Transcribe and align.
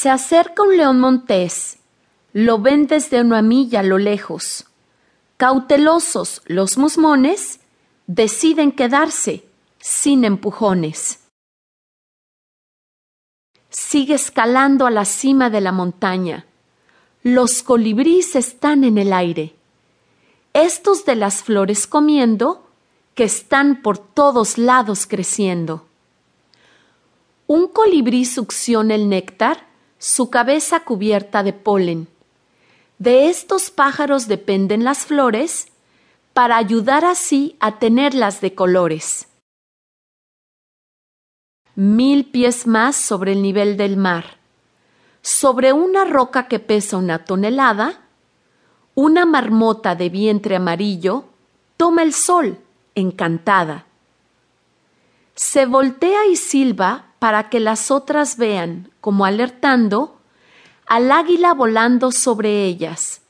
Se 0.00 0.10
acerca 0.10 0.62
un 0.62 0.76
león 0.76 1.00
montés, 1.00 1.78
lo 2.32 2.60
ven 2.60 2.86
desde 2.86 3.20
una 3.20 3.42
milla 3.42 3.80
a 3.80 3.82
lo 3.82 3.98
lejos. 3.98 4.64
Cautelosos 5.36 6.40
los 6.46 6.78
musmones 6.78 7.58
deciden 8.06 8.70
quedarse 8.70 9.44
sin 9.80 10.24
empujones. 10.24 11.24
Sigue 13.70 14.14
escalando 14.14 14.86
a 14.86 14.92
la 14.92 15.04
cima 15.04 15.50
de 15.50 15.60
la 15.60 15.72
montaña. 15.72 16.46
Los 17.24 17.64
colibríes 17.64 18.36
están 18.36 18.84
en 18.84 18.98
el 18.98 19.12
aire. 19.12 19.56
Estos 20.52 21.06
de 21.06 21.16
las 21.16 21.42
flores 21.42 21.88
comiendo, 21.88 22.68
que 23.16 23.24
están 23.24 23.82
por 23.82 23.98
todos 23.98 24.58
lados 24.58 25.08
creciendo. 25.08 25.88
Un 27.48 27.66
colibrí 27.66 28.24
succiona 28.26 28.94
el 28.94 29.08
néctar, 29.08 29.67
su 29.98 30.30
cabeza 30.30 30.80
cubierta 30.80 31.42
de 31.42 31.52
polen. 31.52 32.08
De 32.98 33.28
estos 33.28 33.70
pájaros 33.70 34.26
dependen 34.28 34.84
las 34.84 35.06
flores, 35.06 35.68
para 36.32 36.56
ayudar 36.56 37.04
así 37.04 37.56
a 37.58 37.80
tenerlas 37.80 38.40
de 38.40 38.54
colores. 38.54 39.26
Mil 41.74 42.26
pies 42.26 42.64
más 42.66 42.94
sobre 42.94 43.32
el 43.32 43.42
nivel 43.42 43.76
del 43.76 43.96
mar. 43.96 44.38
Sobre 45.20 45.72
una 45.72 46.04
roca 46.04 46.46
que 46.46 46.60
pesa 46.60 46.96
una 46.96 47.24
tonelada, 47.24 48.02
una 48.94 49.26
marmota 49.26 49.96
de 49.96 50.10
vientre 50.10 50.54
amarillo 50.54 51.24
toma 51.76 52.04
el 52.04 52.12
sol, 52.12 52.60
encantada. 52.94 53.86
Se 55.34 55.66
voltea 55.66 56.26
y 56.26 56.36
silba 56.36 57.07
para 57.18 57.48
que 57.48 57.60
las 57.60 57.90
otras 57.90 58.36
vean, 58.36 58.90
como 59.00 59.24
alertando, 59.24 60.20
al 60.86 61.10
águila 61.12 61.52
volando 61.54 62.12
sobre 62.12 62.64
ellas 62.64 63.22